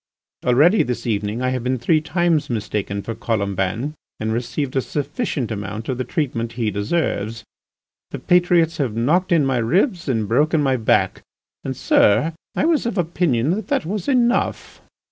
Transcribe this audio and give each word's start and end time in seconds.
Already 0.43 0.81
this 0.81 1.05
evening 1.05 1.43
I 1.43 1.49
have 1.51 1.63
been 1.63 1.77
three 1.77 2.01
times 2.01 2.49
mistaken 2.49 3.03
for 3.03 3.13
Colomban 3.13 3.93
and 4.19 4.33
received 4.33 4.75
a 4.75 4.81
sufficient 4.81 5.51
amount 5.51 5.89
of 5.89 5.99
the 5.99 6.03
treatment 6.03 6.53
he 6.53 6.71
deserves. 6.71 7.43
The 8.09 8.17
patriots 8.17 8.77
have 8.77 8.95
knocked 8.95 9.31
in 9.31 9.45
my 9.45 9.57
ribs 9.57 10.09
and 10.09 10.27
broken 10.27 10.59
my 10.63 10.75
back, 10.75 11.21
and, 11.63 11.77
sir, 11.77 12.33
I 12.55 12.65
was 12.65 12.87
of 12.87 12.97
opinion 12.97 13.51
that 13.51 13.67
that 13.67 13.85
was 13.85 14.07
enough." 14.07 14.81